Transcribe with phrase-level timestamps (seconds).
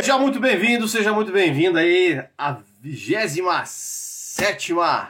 [0.00, 3.42] Seja muito bem-vindo, seja muito bem-vindo aí à 27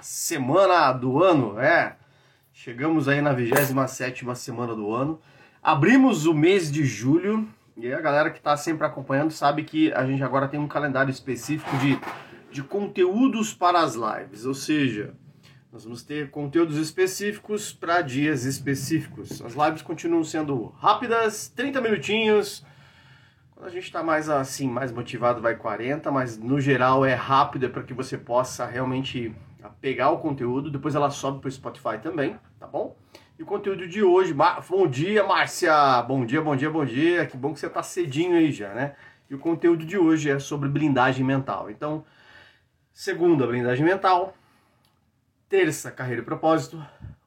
[0.03, 1.95] semana do ano, é.
[2.53, 5.21] Chegamos aí na 27 semana do ano.
[5.63, 10.05] Abrimos o mês de julho e a galera que está sempre acompanhando sabe que a
[10.05, 11.97] gente agora tem um calendário específico de,
[12.51, 15.15] de conteúdos para as lives, ou seja,
[15.73, 19.41] nós vamos ter conteúdos específicos para dias específicos.
[19.41, 22.69] As lives continuam sendo rápidas, 30 minutinhos.
[23.61, 27.67] Quando a gente está mais assim, mais motivado, vai 40, mas no geral é rápido,
[27.67, 29.37] é para que você possa realmente
[29.83, 30.71] pegar o conteúdo.
[30.71, 32.97] Depois ela sobe para o Spotify também, tá bom?
[33.39, 34.35] E o conteúdo de hoje,
[34.67, 36.01] bom dia, Márcia!
[36.01, 37.27] Bom dia, bom dia, bom dia.
[37.27, 38.95] Que bom que você está cedinho aí já, né?
[39.29, 41.69] E o conteúdo de hoje é sobre blindagem mental.
[41.71, 42.03] Então,
[42.95, 44.35] segunda, blindagem mental
[45.51, 46.83] terça, carreira e propósito,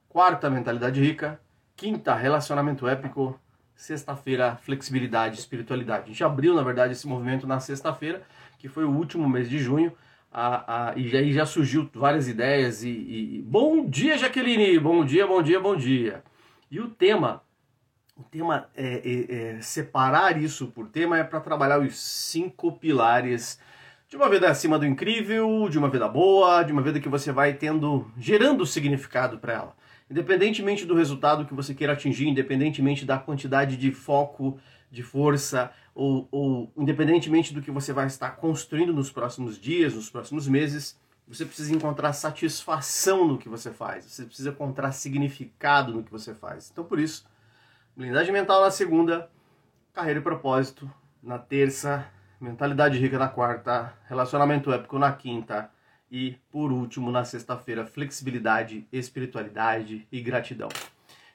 [0.09, 1.39] quarta, mentalidade rica,
[1.75, 3.39] quinta, relacionamento épico,
[3.83, 6.05] sexta-feira, flexibilidade, espiritualidade.
[6.05, 8.21] A gente abriu, na verdade, esse movimento na sexta-feira,
[8.57, 9.91] que foi o último mês de junho,
[10.31, 15.27] a, a, e aí já surgiu várias ideias e, e, bom dia Jaqueline, bom dia,
[15.27, 16.23] bom dia, bom dia.
[16.71, 17.43] E o tema,
[18.15, 23.59] o tema é, é, é separar isso por tema é para trabalhar os cinco pilares
[24.07, 27.33] de uma vida acima do incrível, de uma vida boa, de uma vida que você
[27.33, 29.82] vai tendo, gerando significado para ela.
[30.13, 34.59] Independentemente do resultado que você queira atingir, independentemente da quantidade de foco,
[34.91, 40.11] de força, ou, ou independentemente do que você vai estar construindo nos próximos dias, nos
[40.11, 46.03] próximos meses, você precisa encontrar satisfação no que você faz, você precisa encontrar significado no
[46.03, 46.69] que você faz.
[46.71, 47.25] Então, por isso,
[47.97, 49.31] blindagem mental na segunda,
[49.95, 50.87] carreira e propósito
[51.23, 52.07] na terça,
[52.39, 55.71] Mentalidade rica na quarta, relacionamento épico na quinta
[56.13, 60.69] e, por último, na sexta-feira, flexibilidade, espiritualidade e gratidão.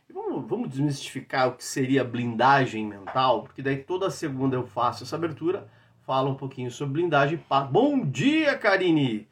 [0.09, 5.03] E vamos, vamos desmistificar o que seria blindagem mental, porque daí toda segunda eu faço
[5.03, 5.69] essa abertura,
[6.07, 7.45] falo um pouquinho sobre blindagem.
[7.73, 9.27] Bom dia, Karine!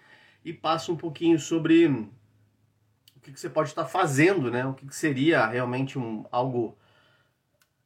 [0.45, 4.67] E passo um pouquinho sobre o que, que você pode estar fazendo, né?
[4.67, 6.77] O que, que seria realmente um, algo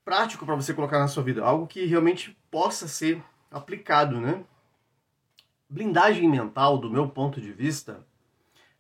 [0.02, 4.42] prático para você colocar na sua vida, algo que realmente possa ser aplicado, né?
[5.72, 8.04] Blindagem mental, do meu ponto de vista,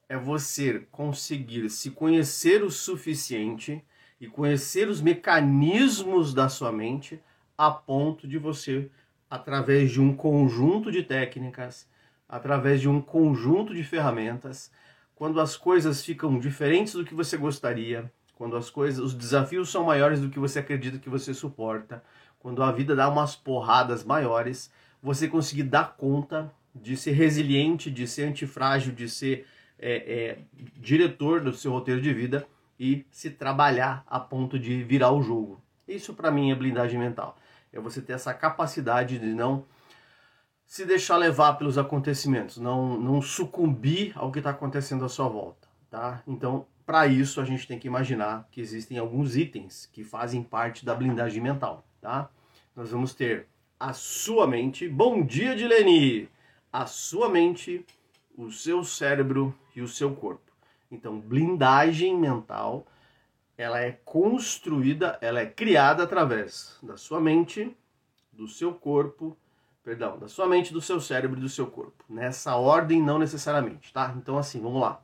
[0.08, 3.80] é você conseguir se conhecer o suficiente
[4.20, 7.22] e conhecer os mecanismos da sua mente
[7.56, 8.90] a ponto de você,
[9.30, 11.88] através de um conjunto de técnicas,
[12.28, 14.72] através de um conjunto de ferramentas,
[15.14, 19.84] quando as coisas ficam diferentes do que você gostaria, quando as coisas, os desafios são
[19.84, 22.02] maiores do que você acredita que você suporta,
[22.40, 28.06] quando a vida dá umas porradas maiores, você conseguir dar conta de ser resiliente, de
[28.06, 29.46] ser antifrágil, de ser
[29.78, 30.38] é, é,
[30.76, 32.46] diretor do seu roteiro de vida
[32.78, 35.60] e se trabalhar a ponto de virar o jogo.
[35.86, 37.36] Isso para mim é blindagem mental.
[37.72, 39.64] É você ter essa capacidade de não
[40.66, 45.68] se deixar levar pelos acontecimentos, não, não sucumbir ao que está acontecendo à sua volta,
[45.90, 46.22] tá?
[46.26, 50.84] Então, para isso a gente tem que imaginar que existem alguns itens que fazem parte
[50.84, 52.30] da blindagem mental tá?
[52.74, 53.46] Nós vamos ter
[53.78, 54.88] a sua mente.
[54.88, 56.28] Bom dia, Dileni!
[56.72, 57.84] A sua mente,
[58.36, 60.50] o seu cérebro e o seu corpo.
[60.90, 62.86] Então, blindagem mental,
[63.56, 67.76] ela é construída, ela é criada através da sua mente,
[68.32, 69.36] do seu corpo,
[69.82, 72.04] perdão, da sua mente, do seu cérebro e do seu corpo.
[72.08, 74.14] Nessa ordem, não necessariamente, tá?
[74.16, 75.02] Então, assim, vamos lá.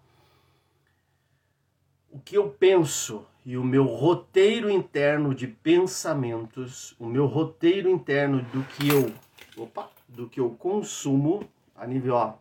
[2.10, 8.42] O que eu penso e o meu roteiro interno de pensamentos, o meu roteiro interno
[8.52, 9.12] do que eu,
[9.56, 12.34] opa, do que eu consumo a nível ó,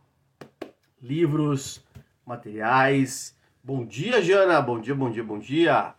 [1.02, 1.84] livros,
[2.26, 3.38] materiais.
[3.64, 4.62] Bom dia, Jana.
[4.62, 5.94] Bom dia, bom dia, bom dia.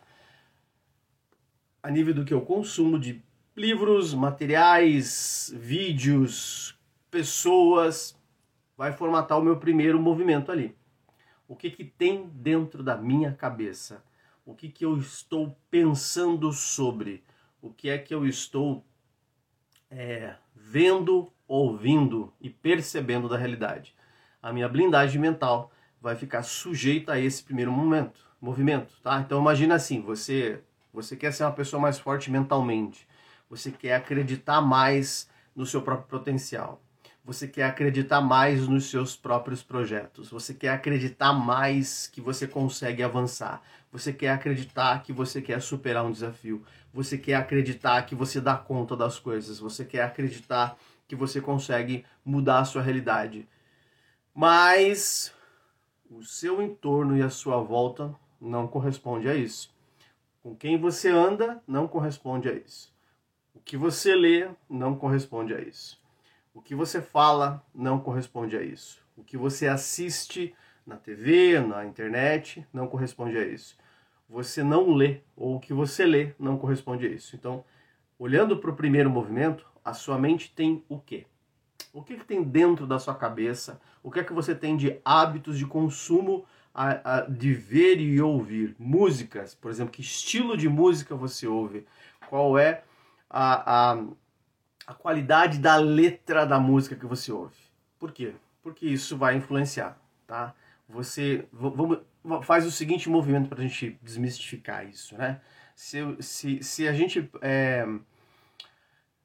[1.81, 3.21] A nível do que eu consumo de
[3.55, 6.77] livros, materiais, vídeos,
[7.09, 8.17] pessoas,
[8.75, 10.75] vai formatar o meu primeiro movimento ali.
[11.47, 14.03] O que que tem dentro da minha cabeça?
[14.47, 17.21] o que, que eu estou pensando sobre,
[17.61, 18.81] o que é que eu estou
[19.91, 23.95] é, vendo, ouvindo e percebendo da realidade.
[24.41, 25.71] A minha blindagem mental
[26.01, 29.19] vai ficar sujeita a esse primeiro momento, movimento, tá?
[29.19, 30.61] Então imagina assim, você
[30.93, 33.07] você quer ser uma pessoa mais forte mentalmente,
[33.49, 36.81] você quer acreditar mais no seu próprio potencial.
[37.27, 40.29] Você quer acreditar mais nos seus próprios projetos.
[40.29, 43.61] Você quer acreditar mais que você consegue avançar.
[43.91, 46.63] Você quer acreditar que você quer superar um desafio.
[46.93, 49.59] Você quer acreditar que você dá conta das coisas.
[49.59, 53.47] Você quer acreditar que você consegue mudar a sua realidade.
[54.33, 55.33] Mas
[56.09, 59.73] o seu entorno e a sua volta não corresponde a isso.
[60.43, 62.93] Com quem você anda não corresponde a isso.
[63.53, 65.99] O que você lê não corresponde a isso
[66.53, 69.01] O que você fala não corresponde a isso.
[69.17, 70.55] O que você assiste
[70.85, 73.77] na TV, na internet, não corresponde a isso.
[74.29, 77.35] Você não lê, ou o que você lê não corresponde a isso.
[77.35, 77.65] Então,
[78.17, 81.25] olhando para o primeiro movimento, a sua mente tem o quê?
[81.93, 83.79] O que, que tem dentro da sua cabeça?
[84.03, 88.21] O que é que você tem de hábitos de consumo a, a, de ver e
[88.21, 88.75] ouvir?
[88.77, 91.85] Músicas, por exemplo, que estilo de música você ouve?
[92.29, 92.83] Qual é
[93.29, 94.03] a, a,
[94.85, 97.55] a qualidade da letra da música que você ouve?
[97.97, 98.33] Por quê?
[98.61, 99.97] Porque isso vai influenciar,
[100.27, 100.53] tá?
[100.89, 101.99] Você vamos,
[102.43, 105.41] faz o seguinte movimento para a gente desmistificar isso, né?
[105.77, 107.87] Se, se, se a gente é,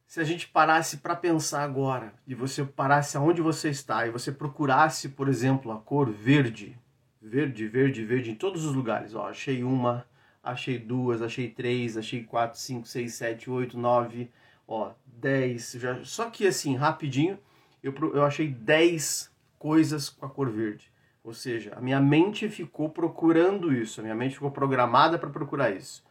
[0.07, 4.31] se a gente parasse para pensar agora e você parasse aonde você está e você
[4.31, 6.79] procurasse, por exemplo, a cor verde,
[7.23, 10.07] verde, verde, verde em todos os lugares, ó, achei uma,
[10.43, 14.31] achei duas, achei três, achei quatro, cinco, seis, sete, oito, nove,
[14.69, 17.39] ó, dez, já, só que assim rapidinho
[17.83, 20.93] eu, eu achei dez coisas com a cor verde,
[21.25, 25.71] ou seja, a minha mente ficou procurando isso, a minha mente ficou programada para procurar
[25.71, 26.05] isso.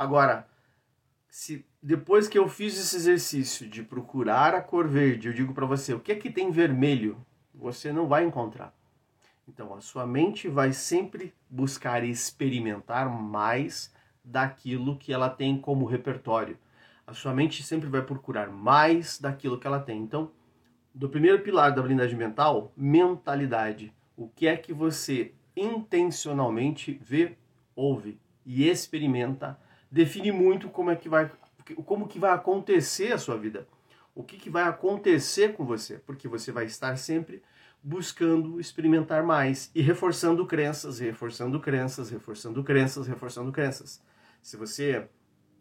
[0.00, 0.48] Agora
[1.28, 5.66] se depois que eu fiz esse exercício de procurar a cor verde, eu digo para
[5.66, 7.18] você, o que é que tem vermelho?
[7.54, 8.74] Você não vai encontrar.
[9.46, 13.92] Então, a sua mente vai sempre buscar experimentar mais
[14.24, 16.56] daquilo que ela tem como repertório.
[17.06, 20.00] A sua mente sempre vai procurar mais daquilo que ela tem.
[20.00, 20.30] Então,
[20.94, 23.92] do primeiro pilar da blindagem mental, mentalidade.
[24.16, 27.36] O que é que você intencionalmente vê,
[27.76, 29.60] ouve e experimenta
[29.90, 31.30] define muito como é que vai
[31.84, 33.66] como que vai acontecer a sua vida.
[34.14, 37.42] O que, que vai acontecer com você, porque você vai estar sempre
[37.82, 44.02] buscando experimentar mais e reforçando crenças, reforçando crenças, reforçando crenças, reforçando crenças.
[44.42, 45.08] Se você,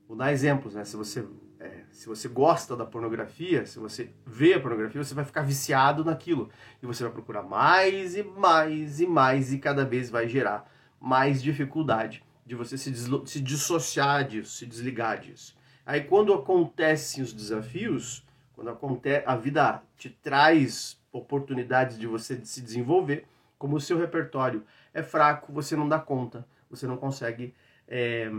[0.07, 0.83] vou dar exemplos, né?
[0.83, 1.25] Se você,
[1.59, 6.03] é, se você gosta da pornografia, se você vê a pornografia, você vai ficar viciado
[6.03, 6.49] naquilo
[6.81, 11.41] e você vai procurar mais e mais e mais e cada vez vai gerar mais
[11.41, 12.91] dificuldade de você se,
[13.27, 15.55] se dissociar disso, se desligar disso.
[15.85, 22.59] Aí quando acontecem os desafios, quando acontece, a vida te traz oportunidades de você se
[22.59, 27.53] desenvolver, como o seu repertório é fraco, você não dá conta, você não consegue
[27.87, 28.31] é,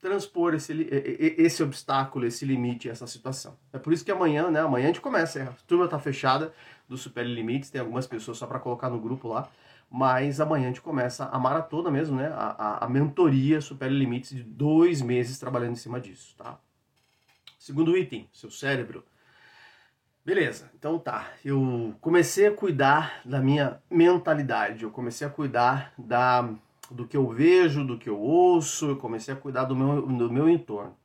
[0.00, 0.72] transpor esse,
[1.36, 3.58] esse obstáculo, esse limite, essa situação.
[3.72, 4.60] É por isso que amanhã, né?
[4.60, 5.42] Amanhã a gente começa.
[5.42, 6.54] A turma está fechada
[6.88, 9.50] do Super Limites, tem algumas pessoas só para colocar no grupo lá
[9.90, 12.28] mas amanhã a gente começa a maratona mesmo, né?
[12.28, 16.58] A, a, a mentoria Supere Limites de dois meses trabalhando em cima disso, tá?
[17.58, 19.04] Segundo item, seu cérebro.
[20.24, 21.32] Beleza, então tá.
[21.44, 26.48] Eu comecei a cuidar da minha mentalidade, eu comecei a cuidar da,
[26.90, 30.32] do que eu vejo, do que eu ouço, eu comecei a cuidar do meu, do
[30.32, 30.96] meu entorno.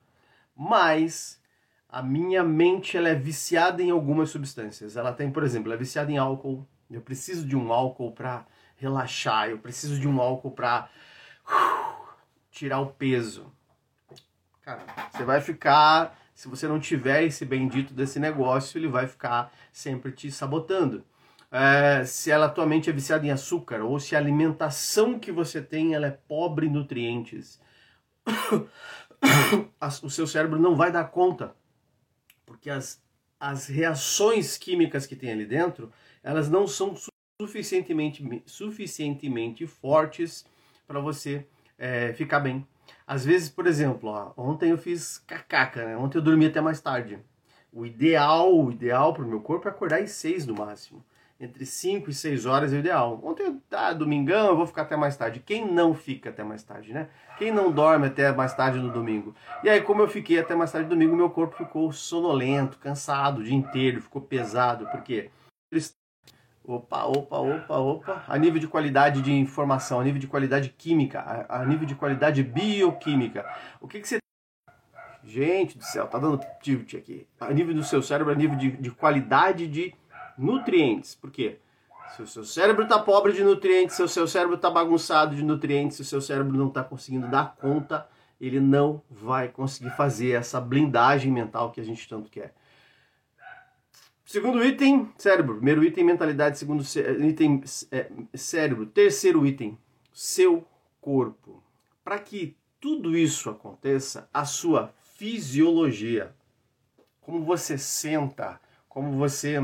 [0.56, 1.42] Mas
[1.90, 4.96] a minha mente ela é viciada em algumas substâncias.
[4.96, 6.66] Ela tem, por exemplo, é viciada em álcool.
[6.90, 8.46] Eu preciso de um álcool para
[8.80, 10.90] relaxar, eu preciso de um álcool para
[12.50, 13.52] tirar o peso.
[14.62, 19.52] Cara, você vai ficar, se você não tiver esse bendito desse negócio, ele vai ficar
[19.72, 21.04] sempre te sabotando.
[21.52, 25.96] É, se ela atualmente é viciada em açúcar ou se a alimentação que você tem
[25.96, 27.60] ela é pobre em nutrientes,
[30.04, 31.56] o seu cérebro não vai dar conta,
[32.46, 33.02] porque as,
[33.40, 35.92] as reações químicas que tem ali dentro,
[36.22, 36.94] elas não são
[37.42, 40.46] suficientemente, suficientemente fortes
[40.86, 41.46] para você
[41.78, 42.68] é, ficar bem.
[43.08, 45.96] Às vezes, por exemplo, ó, ontem eu fiz cacaca, né?
[45.96, 47.18] Ontem eu dormi até mais tarde.
[47.72, 51.02] O ideal, o ideal para o meu corpo é acordar às 6 no máximo.
[51.40, 53.22] Entre 5 e 6 horas é o ideal.
[53.24, 55.40] Ontem, tá, domingão, eu vou ficar até mais tarde.
[55.40, 57.08] Quem não fica até mais tarde, né?
[57.38, 59.34] Quem não dorme até mais tarde no domingo?
[59.64, 63.40] E aí, como eu fiquei até mais tarde no domingo, meu corpo ficou sonolento, cansado
[63.40, 65.30] o dia inteiro, ficou pesado, porque
[66.70, 68.24] Opa, opa, opa, opa.
[68.28, 72.44] A nível de qualidade de informação, a nível de qualidade química, a, nível de qualidade
[72.44, 73.44] bioquímica.
[73.82, 74.20] O que, que você.
[75.24, 77.28] Gente do céu, tá dando tilt aqui.
[77.40, 79.96] A nível do seu cérebro, a nível de, de qualidade de
[80.38, 81.16] nutrientes.
[81.16, 81.58] Por quê?
[82.16, 85.44] Se o seu cérebro está pobre de nutrientes, se o seu cérebro está bagunçado de
[85.44, 88.08] nutrientes, se o seu cérebro não está conseguindo dar conta,
[88.40, 92.54] ele não vai conseguir fazer essa blindagem mental que a gente tanto quer.
[94.30, 95.56] Segundo item, cérebro.
[95.56, 96.60] Primeiro item, mentalidade.
[96.60, 96.84] Segundo
[97.28, 98.86] item, é, cérebro.
[98.86, 99.76] Terceiro item,
[100.14, 100.68] seu
[101.02, 101.64] corpo.
[102.04, 106.32] Para que tudo isso aconteça, a sua fisiologia.
[107.20, 109.56] Como você senta, como você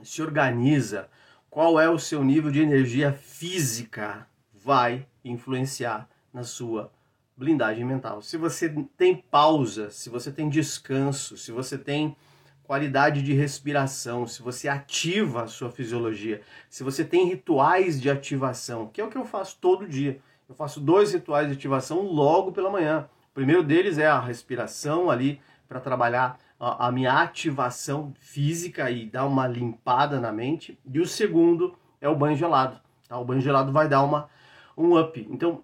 [0.00, 1.10] se organiza,
[1.50, 6.92] qual é o seu nível de energia física, vai influenciar na sua
[7.36, 8.22] blindagem mental.
[8.22, 12.16] Se você tem pausa, se você tem descanso, se você tem
[12.72, 18.86] qualidade de respiração, se você ativa a sua fisiologia, se você tem rituais de ativação,
[18.86, 20.18] que é o que eu faço todo dia.
[20.48, 23.06] Eu faço dois rituais de ativação logo pela manhã.
[23.30, 25.38] O primeiro deles é a respiração ali
[25.68, 30.78] para trabalhar a, a, minha ativação física e dar uma limpada na mente.
[30.90, 32.80] E o segundo é o banho gelado.
[33.06, 33.18] Tá?
[33.18, 34.30] O banho gelado vai dar uma,
[34.78, 35.28] um up.
[35.30, 35.62] Então,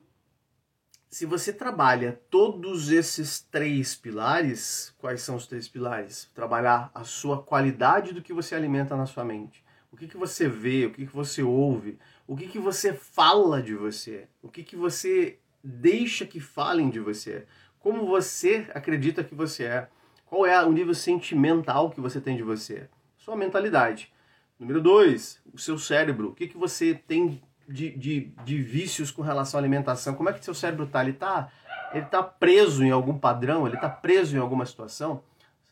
[1.10, 6.30] se você trabalha todos esses três pilares, quais são os três pilares?
[6.34, 9.64] Trabalhar a sua qualidade do que você alimenta na sua mente.
[9.90, 13.62] O que, que você vê, o que, que você ouve, o que, que você fala
[13.62, 17.46] de você, o que, que você deixa que falem de você,
[17.80, 19.88] como você acredita que você é,
[20.26, 22.86] qual é o nível sentimental que você tem de você,
[23.16, 24.12] sua mentalidade.
[24.58, 29.22] Número dois, o seu cérebro, o que, que você tem de, de, de vícios com
[29.22, 31.02] relação à alimentação, como é que seu cérebro está?
[31.02, 31.50] Ele está
[31.92, 35.22] ele tá preso em algum padrão, ele está preso em alguma situação?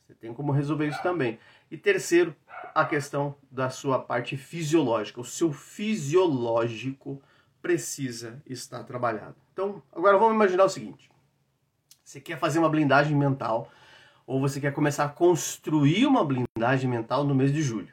[0.07, 1.39] Você tem como resolver isso também.
[1.71, 2.35] E terceiro,
[2.75, 5.21] a questão da sua parte fisiológica.
[5.21, 7.21] O seu fisiológico
[7.61, 9.35] precisa estar trabalhado.
[9.53, 11.11] Então, agora vamos imaginar o seguinte:
[12.05, 13.71] você quer fazer uma blindagem mental
[14.27, 17.93] ou você quer começar a construir uma blindagem mental no mês de julho,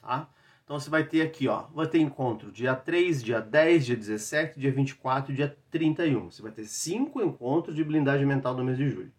[0.00, 0.28] tá?
[0.70, 4.60] Então você vai ter aqui, ó, vai ter encontro dia 3, dia 10, dia 17,
[4.60, 6.30] dia 24, dia 31.
[6.30, 9.10] Você vai ter cinco encontros de blindagem mental no mês de julho.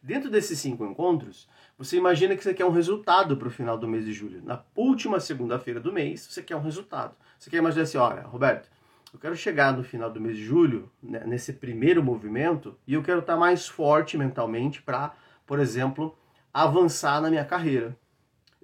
[0.00, 3.88] Dentro desses cinco encontros, você imagina que você quer um resultado para o final do
[3.88, 4.40] mês de julho.
[4.44, 7.16] Na última segunda-feira do mês, você quer um resultado.
[7.40, 8.70] Você quer imaginar assim, olha, Roberto,
[9.12, 13.02] eu quero chegar no final do mês de julho, né, nesse primeiro movimento, e eu
[13.02, 15.12] quero estar mais forte mentalmente para,
[15.44, 16.16] por exemplo,
[16.52, 17.98] avançar na minha carreira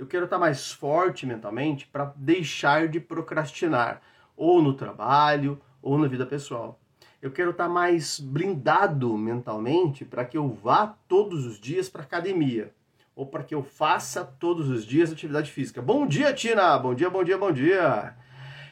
[0.01, 4.01] eu quero estar mais forte mentalmente para deixar de procrastinar,
[4.35, 6.81] ou no trabalho, ou na vida pessoal.
[7.21, 12.73] Eu quero estar mais blindado mentalmente para que eu vá todos os dias para academia,
[13.15, 15.83] ou para que eu faça todos os dias atividade física.
[15.83, 16.79] Bom dia, Tina!
[16.79, 18.17] Bom dia, bom dia, bom dia!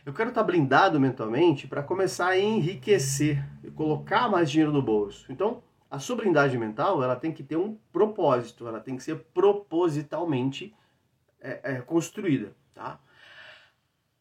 [0.06, 5.30] Eu quero estar blindado mentalmente para começar a enriquecer e colocar mais dinheiro no bolso.
[5.30, 9.26] Então, a sua blindagem mental, ela tem que ter um propósito, ela tem que ser
[9.34, 10.74] propositalmente
[11.40, 13.00] é, é, construída, tá?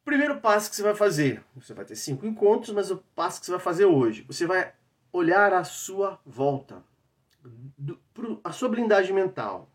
[0.04, 3.46] Primeiro passo que você vai fazer, você vai ter cinco encontros, mas o passo que
[3.46, 4.74] você vai fazer hoje, você vai
[5.12, 6.84] olhar a sua volta,
[7.78, 9.70] do, pro, a sua blindagem mental,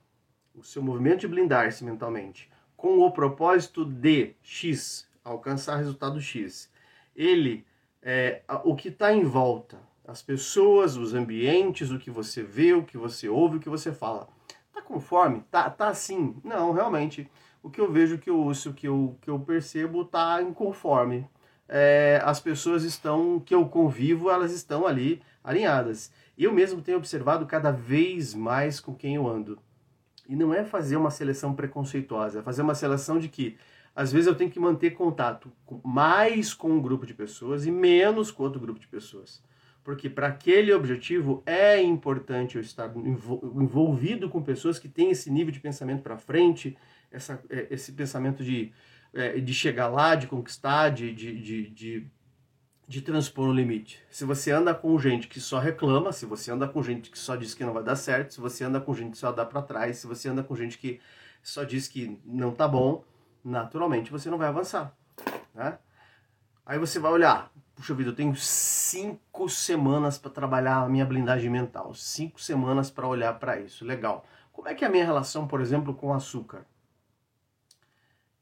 [0.55, 6.71] o seu movimento de blindar-se mentalmente, com o propósito de X, alcançar resultado X.
[7.15, 7.67] Ele,
[8.03, 12.85] é, o que está em volta, as pessoas, os ambientes, o que você vê, o
[12.85, 14.29] que você ouve, o que você fala
[14.73, 15.43] Tá conforme?
[15.51, 16.37] Tá, tá assim?
[16.43, 17.31] Não, realmente.
[17.63, 21.27] O que eu vejo, que eu ouço, que eu, que eu percebo, tá inconforme.
[21.69, 26.13] É, as pessoas estão, que eu convivo, elas estão ali alinhadas.
[26.37, 29.59] Eu mesmo tenho observado cada vez mais com quem eu ando.
[30.29, 33.57] E não é fazer uma seleção preconceituosa, é fazer uma seleção de que
[33.95, 35.53] às vezes eu tenho que manter contato
[35.85, 39.43] mais com um grupo de pessoas e menos com outro grupo de pessoas
[39.85, 45.53] porque para aquele objetivo é importante eu estar envolvido com pessoas que têm esse nível
[45.53, 46.77] de pensamento para frente,
[47.11, 48.73] essa, é, esse pensamento de,
[49.13, 52.11] é, de chegar lá, de conquistar, de, de, de,
[52.87, 54.01] de, transpor o limite.
[54.09, 57.35] Se você anda com gente que só reclama, se você anda com gente que só
[57.35, 59.63] diz que não vai dar certo, se você anda com gente que só dá para
[59.63, 61.01] trás, se você anda com gente que
[61.43, 63.05] só diz que não tá bom,
[63.45, 64.97] naturalmente você não vai avançar.
[65.53, 65.77] Né?
[66.65, 71.51] Aí você vai olhar, puxa vida, eu tenho cinco semanas para trabalhar a minha blindagem
[71.51, 73.85] mental, cinco semanas para olhar para isso.
[73.85, 74.25] Legal.
[74.53, 76.65] Como é que é a minha relação, por exemplo, com açúcar?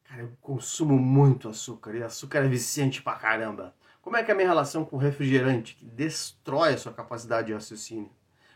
[0.05, 3.75] Cara, eu consumo muito açúcar e açúcar é viciante pra caramba.
[4.03, 7.55] Como é que é a minha relação com refrigerante, que destrói a sua capacidade de
[7.55, 8.11] raciocínio?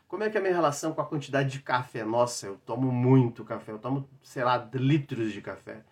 [0.07, 2.05] Como é que é a minha relação com a quantidade de café?
[2.05, 5.83] Nossa, eu tomo muito café, eu tomo, sei lá, litros de café.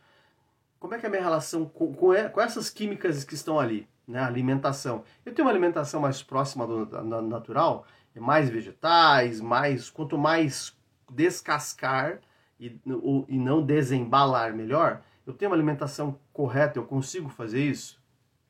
[0.79, 3.89] Como é que é a minha relação com, com, com essas químicas que estão ali?
[4.07, 4.21] Né?
[4.21, 5.05] Alimentação.
[5.25, 10.77] Eu tenho uma alimentação mais próxima do, do natural, é mais vegetais, mais quanto mais
[11.11, 12.21] descascar
[12.59, 18.01] e, o, e não desembalar melhor, eu tenho uma alimentação correta, eu consigo fazer isso?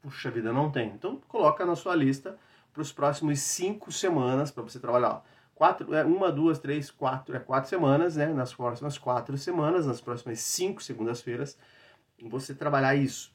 [0.01, 0.95] Puxa vida, não tenho.
[0.95, 2.37] Então coloca na sua lista
[2.73, 5.23] para os próximos cinco semanas para você trabalhar.
[5.55, 8.27] Quatro, é, uma, duas, três, quatro, é quatro semanas, né?
[8.33, 11.59] Nas próximas quatro semanas, nas próximas cinco segundas-feiras,
[12.21, 13.32] você trabalhar isso.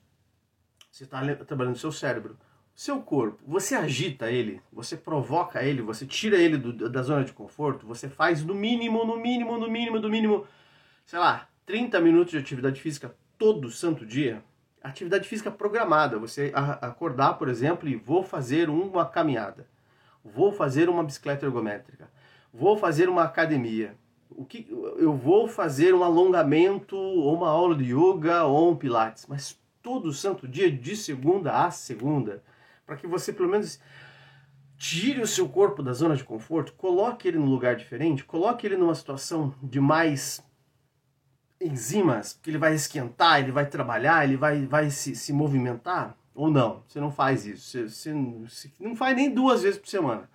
[0.97, 2.35] Você está trabalhando o seu cérebro.
[2.73, 7.33] Seu corpo, você agita ele, você provoca ele, você tira ele do, da zona de
[7.33, 10.47] conforto, você faz no mínimo, no mínimo, no mínimo, no mínimo,
[11.05, 14.43] sei lá, 30 minutos de atividade física todo santo dia.
[14.81, 19.67] Atividade física programada, você acordar, por exemplo, e vou fazer uma caminhada,
[20.23, 22.09] vou fazer uma bicicleta ergométrica,
[22.51, 23.95] vou fazer uma academia,
[24.31, 29.27] o que eu vou fazer um alongamento ou uma aula de yoga ou um pilates,
[29.27, 32.43] mas todo santo dia de segunda a segunda,
[32.85, 33.79] para que você pelo menos
[34.77, 38.75] tire o seu corpo da zona de conforto, coloque ele num lugar diferente, coloque ele
[38.75, 40.43] numa situação de mais
[41.61, 46.51] enzimas, que ele vai esquentar, ele vai trabalhar, ele vai, vai se, se movimentar, ou
[46.51, 50.29] não, você não faz isso, você, você, você não faz nem duas vezes por semana.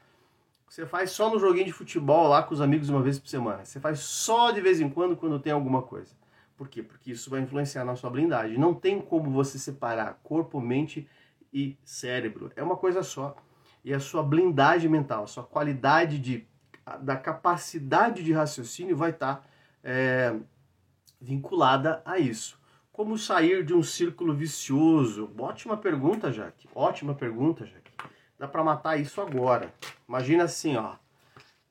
[0.66, 3.66] Você faz só no joguinho de futebol lá com os amigos uma vez por semana.
[3.66, 6.22] Você faz só de vez em quando quando tem alguma coisa.
[6.62, 6.81] Por quê?
[6.81, 8.57] Porque isso vai influenciar na sua blindagem.
[8.57, 11.09] Não tem como você separar corpo, mente
[11.52, 12.52] e cérebro.
[12.54, 13.35] É uma coisa só.
[13.85, 16.47] E a sua blindagem mental, a sua qualidade de,
[17.00, 19.45] da capacidade de raciocínio vai estar tá,
[19.83, 20.37] é,
[21.21, 22.57] vinculada a isso.
[22.92, 25.35] Como sair de um círculo vicioso?
[25.37, 26.69] Ótima pergunta, Jaque.
[26.76, 27.90] Ótima pergunta, Jaque.
[28.38, 29.75] Dá para matar isso agora.
[30.09, 30.95] Imagina assim, ó.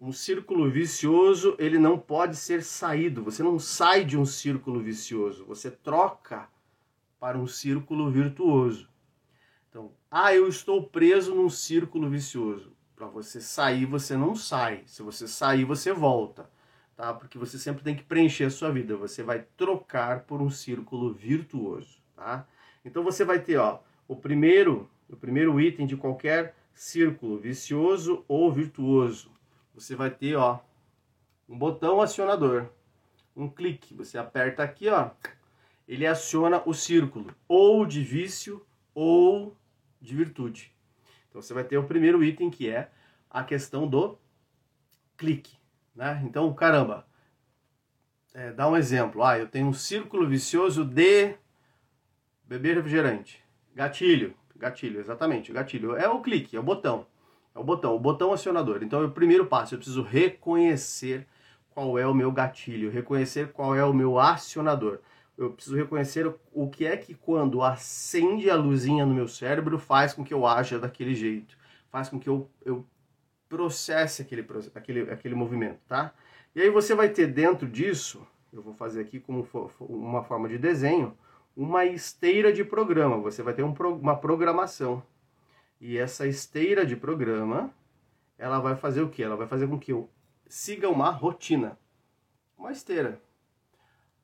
[0.01, 3.23] Um círculo vicioso, ele não pode ser saído.
[3.23, 5.45] Você não sai de um círculo vicioso.
[5.45, 6.49] Você troca
[7.19, 8.89] para um círculo virtuoso.
[9.69, 12.73] Então, ah, eu estou preso num círculo vicioso.
[12.95, 14.83] Para você sair, você não sai.
[14.87, 16.49] Se você sair, você volta
[17.01, 17.13] tá?
[17.15, 18.95] Porque você sempre tem que preencher a sua vida.
[18.95, 22.47] Você vai trocar por um círculo virtuoso, tá?
[22.85, 28.51] Então você vai ter, ó, o primeiro, o primeiro item de qualquer círculo, vicioso ou
[28.53, 29.31] virtuoso.
[29.73, 30.59] Você vai ter, ó,
[31.47, 32.67] um botão acionador,
[33.35, 33.93] um clique.
[33.93, 35.11] Você aperta aqui, ó,
[35.87, 39.55] ele aciona o círculo, ou de vício ou
[39.99, 40.73] de virtude.
[41.29, 42.89] Então você vai ter o primeiro item que é
[43.29, 44.17] a questão do
[45.17, 45.57] clique.
[45.95, 46.21] Né?
[46.25, 47.07] Então, caramba,
[48.33, 49.23] é, dá um exemplo.
[49.23, 51.35] Ah, eu tenho um círculo vicioso de
[52.43, 53.41] beber refrigerante.
[53.73, 55.95] Gatilho, gatilho, exatamente, gatilho.
[55.95, 57.05] É o clique, é o botão.
[57.53, 58.81] É o botão, o botão acionador.
[58.83, 61.27] Então, é o primeiro passo, eu preciso reconhecer
[61.71, 64.99] qual é o meu gatilho, reconhecer qual é o meu acionador.
[65.37, 70.13] Eu preciso reconhecer o que é que quando acende a luzinha no meu cérebro faz
[70.13, 71.57] com que eu haja daquele jeito,
[71.89, 72.85] faz com que eu, eu
[73.49, 76.13] processe aquele, aquele, aquele movimento, tá?
[76.53, 79.47] E aí você vai ter dentro disso, eu vou fazer aqui como
[79.79, 81.17] uma forma de desenho,
[81.55, 83.17] uma esteira de programa.
[83.17, 85.01] Você vai ter um, uma programação.
[85.81, 87.73] E essa esteira de programa,
[88.37, 89.23] ela vai fazer o que?
[89.23, 90.07] Ela vai fazer com que eu
[90.47, 91.75] siga uma rotina.
[92.55, 93.19] Uma esteira.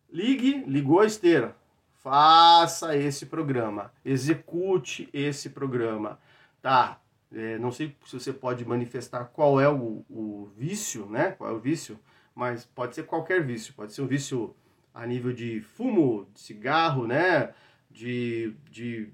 [0.07, 1.55] Ligue, ligou a esteira.
[1.95, 3.91] Faça esse programa.
[4.05, 6.19] Execute esse programa.
[6.61, 7.01] Tá,
[7.33, 11.31] é, não sei se você pode manifestar qual é o, o, vício, né?
[11.31, 11.99] Qual é o vício,
[12.35, 13.73] mas pode ser qualquer vício.
[13.73, 14.55] Pode ser um vício
[14.93, 17.51] a nível de fumo, de cigarro, né?
[17.89, 19.09] De, de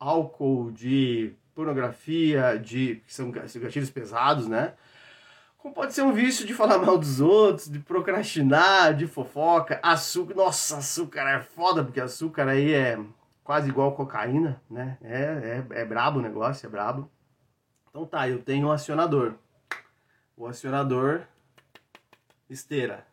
[0.00, 4.74] álcool, de pornografia, de que são gatilhos pesados, né?
[5.58, 10.34] Como pode ser um vício de falar mal dos outros, de procrastinar, de fofoca, açúcar.
[10.34, 12.98] Nossa, açúcar é foda, porque açúcar aí é
[13.44, 14.98] quase igual cocaína, né?
[15.02, 17.10] É, é, é brabo o negócio, é brabo.
[17.88, 19.34] Então tá, eu tenho um acionador.
[20.36, 21.22] O acionador
[22.48, 23.06] esteira.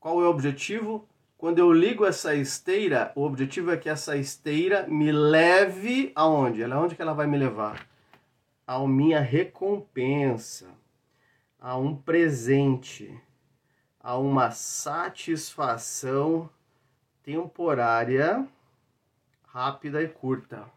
[0.00, 1.08] Qual é o objetivo?
[1.42, 6.62] Quando eu ligo essa esteira, o objetivo é que essa esteira me leve aonde?
[6.62, 7.84] Ela onde que ela vai me levar?
[8.64, 10.68] A minha recompensa,
[11.58, 13.20] a um presente,
[13.98, 16.48] a uma satisfação
[17.24, 18.46] temporária,
[19.48, 20.70] rápida e curta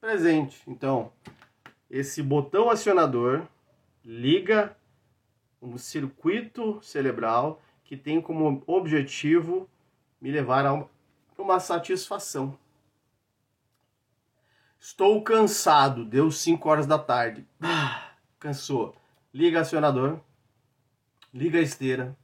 [0.00, 0.60] presente.
[0.66, 1.12] Então,
[1.88, 3.46] esse botão acionador
[4.04, 4.76] liga
[5.62, 9.66] um circuito cerebral que tem como objetivo
[10.20, 10.86] me levar a
[11.38, 12.58] uma satisfação.
[14.78, 17.46] Estou cansado, deu 5 horas da tarde.
[17.58, 18.94] Ah, cansou.
[19.32, 20.20] Liga acionador,
[21.32, 22.14] liga a esteira,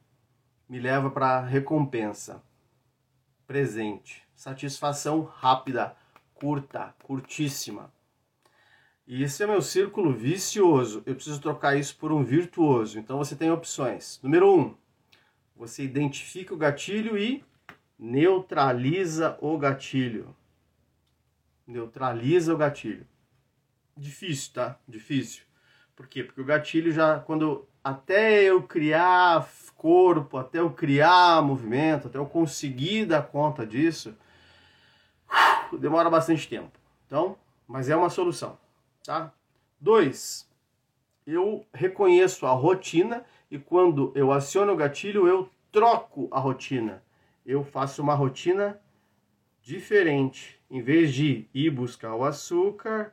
[0.68, 2.42] me leva para recompensa.
[3.46, 5.96] Presente, satisfação rápida
[6.34, 7.90] curta, curtíssima.
[9.06, 11.02] E esse é meu círculo vicioso.
[11.06, 12.98] Eu preciso trocar isso por um virtuoso.
[12.98, 14.20] Então você tem opções.
[14.22, 14.74] Número um,
[15.54, 17.44] você identifica o gatilho e
[17.98, 20.34] neutraliza o gatilho.
[21.66, 23.06] Neutraliza o gatilho.
[23.96, 24.78] Difícil, tá?
[24.86, 25.44] Difícil.
[25.94, 26.24] Por quê?
[26.24, 32.24] Porque o gatilho já, quando até eu criar corpo, até eu criar movimento, até eu
[32.24, 34.16] conseguir dar conta disso,
[35.78, 36.72] demora bastante tempo.
[37.06, 37.36] Então,
[37.68, 38.58] mas é uma solução,
[39.04, 39.30] tá?
[39.78, 40.48] Dois,
[41.26, 47.02] eu reconheço a rotina e quando eu aciono o gatilho, eu troco a rotina.
[47.44, 48.80] Eu faço uma rotina
[49.62, 50.60] diferente.
[50.70, 53.12] Em vez de ir buscar o açúcar,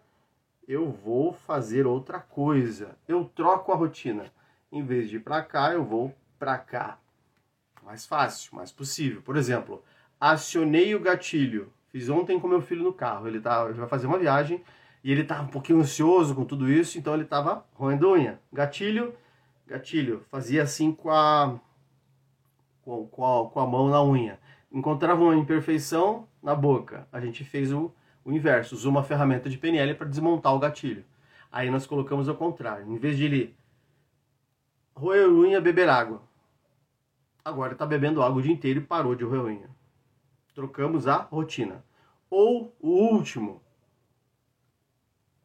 [0.68, 2.98] eu vou fazer outra coisa.
[3.08, 4.32] Eu troco a rotina.
[4.72, 6.98] Em vez de ir para cá, eu vou para cá.
[7.84, 9.22] Mais fácil, mais possível.
[9.22, 9.84] Por exemplo,
[10.20, 11.72] acionei o gatilho.
[11.90, 13.28] Fiz ontem com meu filho no carro.
[13.28, 14.64] Ele, tá, ele vai fazer uma viagem
[15.04, 18.40] e ele tá um pouquinho ansioso com tudo isso, então ele tava roendo unha.
[18.54, 19.14] Gatilho,
[19.72, 20.24] gatilho.
[20.30, 21.60] Fazia assim com a,
[22.84, 24.40] com, a, com a mão na unha.
[24.72, 27.08] Encontrava uma imperfeição na boca.
[27.12, 27.92] A gente fez o,
[28.24, 28.76] o inverso.
[28.76, 31.06] Usou uma ferramenta de PNL para desmontar o gatilho.
[31.52, 32.90] Aí nós colocamos ao contrário.
[32.90, 33.56] Em vez de ele
[34.96, 36.22] roer unha, beber água.
[37.44, 39.70] Agora está bebendo água o dia inteiro e parou de roer unha.
[40.54, 41.84] Trocamos a rotina.
[42.30, 43.62] Ou o último,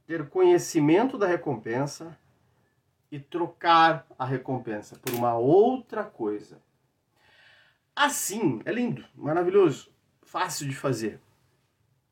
[0.06, 2.16] ter conhecimento da recompensa
[3.16, 6.61] e trocar a recompensa por uma outra coisa.
[7.94, 9.90] Assim, é lindo, maravilhoso,
[10.22, 11.18] fácil de fazer.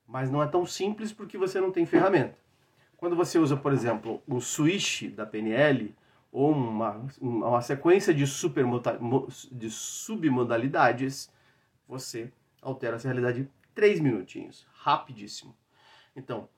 [0.07, 2.38] Mas não é tão simples porque você não tem ferramenta.
[2.97, 5.95] Quando você usa, por exemplo, o switch da PNL
[6.33, 8.25] ou uma, uma sequência de,
[9.53, 11.31] de submodalidades,
[11.87, 15.55] você altera essa realidade três minutinhos, rapidíssimo.
[16.17, 16.49] Então,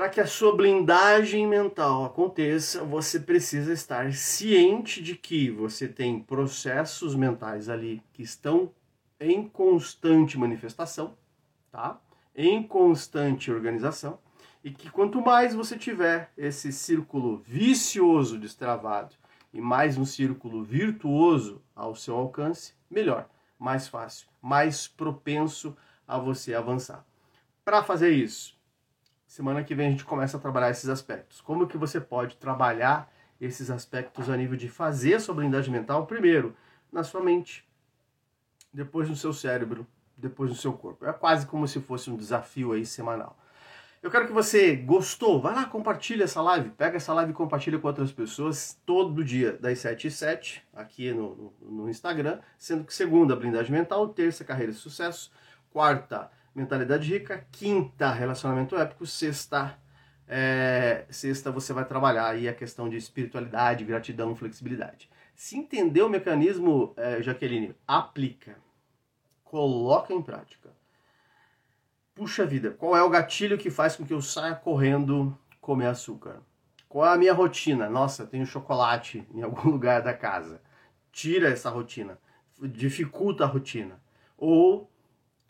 [0.00, 6.18] para que a sua blindagem mental aconteça, você precisa estar ciente de que você tem
[6.18, 8.72] processos mentais ali que estão
[9.20, 11.18] em constante manifestação,
[11.70, 12.00] tá?
[12.34, 14.18] Em constante organização
[14.64, 19.14] e que quanto mais você tiver esse círculo vicioso destravado
[19.52, 25.76] e mais um círculo virtuoso ao seu alcance, melhor, mais fácil, mais propenso
[26.08, 27.04] a você avançar.
[27.62, 28.58] Para fazer isso,
[29.30, 31.40] semana que vem a gente começa a trabalhar esses aspectos.
[31.40, 33.08] Como que você pode trabalhar
[33.40, 36.56] esses aspectos a nível de fazer sua blindagem mental primeiro
[36.92, 37.64] na sua mente,
[38.74, 41.06] depois no seu cérebro, depois no seu corpo.
[41.06, 43.38] É quase como se fosse um desafio aí semanal.
[44.02, 47.78] Eu quero que você gostou, vai lá, compartilha essa live, pega essa live e compartilha
[47.78, 52.82] com outras pessoas todo dia, das 7 e 7, aqui no, no, no Instagram, sendo
[52.82, 55.30] que segunda, blindagem mental, terça, carreira de sucesso,
[55.70, 59.78] quarta, mentalidade rica, quinta, relacionamento épico, sexta,
[60.26, 65.10] é, sexta você vai trabalhar aí a questão de espiritualidade, gratidão, flexibilidade.
[65.34, 68.56] Se entender o mecanismo, é, Jaqueline, aplica,
[69.42, 70.70] coloca em prática
[72.20, 76.42] puxa vida, qual é o gatilho que faz com que eu saia correndo comer açúcar?
[76.86, 77.88] Qual é a minha rotina?
[77.88, 80.60] Nossa, tenho chocolate em algum lugar da casa.
[81.10, 82.18] Tira essa rotina,
[82.60, 84.02] dificulta a rotina.
[84.36, 84.89] Ou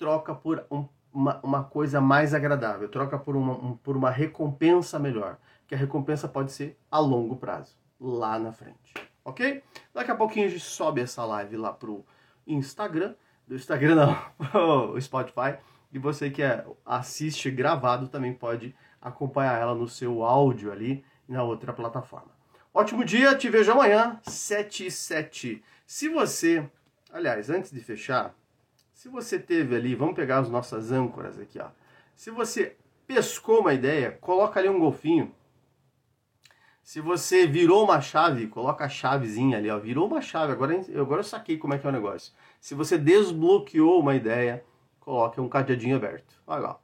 [0.01, 4.99] troca por um, uma, uma, coisa mais agradável, troca por uma, um, por uma recompensa
[4.99, 5.37] melhor.
[5.69, 8.95] Que a recompensa pode ser a longo prazo, lá na frente.
[9.23, 9.63] Ok?
[9.95, 12.05] Daqui a pouquinho a gente sobe essa live lá pro
[12.47, 13.15] Instagram.
[13.47, 15.59] Do Instagram não, o Spotify
[15.93, 21.43] e você que é, assiste gravado também pode acompanhar ela no seu áudio ali na
[21.43, 22.31] outra plataforma.
[22.73, 25.63] Ótimo dia, te vejo amanhã, 7 e 7.
[25.87, 26.67] Se você,
[27.13, 28.35] aliás, antes de fechar,
[29.01, 31.71] se você teve ali, vamos pegar as nossas âncoras aqui, ó.
[32.15, 35.35] Se você pescou uma ideia, coloca ali um golfinho.
[36.83, 39.79] Se você virou uma chave, coloca a chavezinha ali, ó.
[39.79, 42.35] Virou uma chave, agora, agora eu saquei como é que é o negócio.
[42.61, 44.63] Se você desbloqueou uma ideia,
[44.99, 46.35] coloque um cadeadinho aberto.
[46.47, 46.81] Olha lá.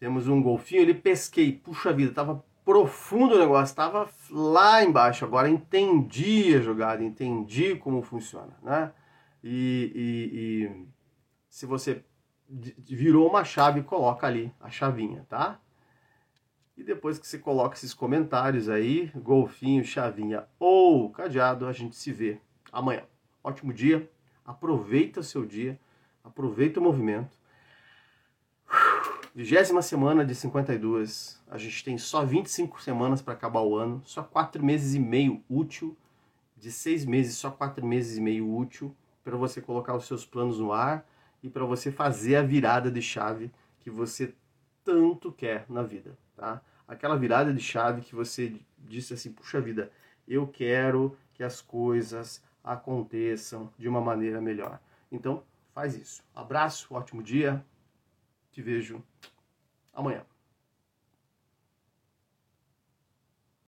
[0.00, 1.52] Temos um golfinho, ele pesquei.
[1.52, 5.24] Puxa vida, tava profundo o negócio, tava lá embaixo.
[5.24, 8.90] Agora entendi a jogada, entendi como funciona, né?
[9.44, 10.92] E, e, e
[11.52, 12.02] se você
[12.48, 15.60] virou uma chave, coloca ali a chavinha, tá?
[16.74, 22.10] E depois que você coloca esses comentários aí, golfinho, chavinha ou cadeado, a gente se
[22.10, 22.40] vê
[22.72, 23.04] amanhã.
[23.44, 24.10] Ótimo dia,
[24.46, 25.78] aproveita o seu dia.
[26.24, 27.36] Aproveita o movimento.
[29.34, 31.38] Vigésima semana de 52.
[31.50, 34.00] A gente tem só 25 semanas para acabar o ano.
[34.06, 35.94] Só 4 meses e meio útil.
[36.56, 40.58] De 6 meses, só 4 meses e meio útil para você colocar os seus planos
[40.58, 41.06] no ar
[41.42, 43.50] e para você fazer a virada de chave
[43.80, 44.34] que você
[44.84, 46.62] tanto quer na vida, tá?
[46.86, 49.90] Aquela virada de chave que você disse assim, puxa vida,
[50.26, 54.80] eu quero que as coisas aconteçam de uma maneira melhor.
[55.10, 56.22] Então, faz isso.
[56.34, 57.64] Abraço, ótimo dia.
[58.50, 59.02] Te vejo
[59.92, 60.24] amanhã.